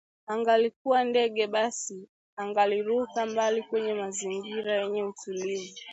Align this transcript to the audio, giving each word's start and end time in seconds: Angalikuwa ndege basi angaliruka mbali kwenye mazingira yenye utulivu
Angalikuwa 0.27 1.03
ndege 1.03 1.47
basi 1.47 2.09
angaliruka 2.35 3.19
mbali 3.25 3.63
kwenye 3.63 3.93
mazingira 3.93 4.73
yenye 4.75 5.03
utulivu 5.03 5.75